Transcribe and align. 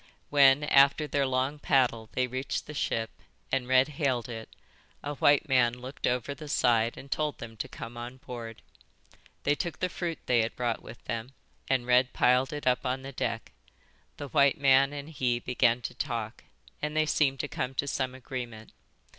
When 0.31 0.63
after 0.63 1.05
their 1.05 1.27
long 1.27 1.59
paddle 1.59 2.09
they 2.13 2.25
reached 2.25 2.65
the 2.65 2.73
ship 2.73 3.11
and 3.51 3.67
Red 3.67 3.87
hailed 3.87 4.29
it, 4.29 4.49
a 5.03 5.13
white 5.13 5.47
man 5.47 5.75
looked 5.75 6.07
over 6.07 6.33
the 6.33 6.47
side 6.49 6.97
and 6.97 7.11
told 7.11 7.37
them 7.37 7.55
to 7.57 7.67
come 7.67 7.95
on 7.97 8.17
board. 8.17 8.63
They 9.43 9.53
took 9.53 9.77
the 9.77 9.89
fruit 9.89 10.17
they 10.25 10.41
had 10.41 10.55
brought 10.55 10.81
with 10.81 11.03
them 11.05 11.33
and 11.69 11.85
Red 11.85 12.13
piled 12.13 12.51
it 12.51 12.65
up 12.65 12.83
on 12.83 13.03
the 13.03 13.11
deck. 13.11 13.51
The 14.17 14.29
white 14.29 14.57
man 14.59 14.91
and 14.91 15.07
he 15.07 15.37
began 15.37 15.83
to 15.83 15.93
talk, 15.93 16.45
and 16.81 16.97
they 16.97 17.05
seemed 17.05 17.39
to 17.41 17.47
come 17.47 17.75
to 17.75 17.87
some 17.87 18.15
agreement. 18.15 18.71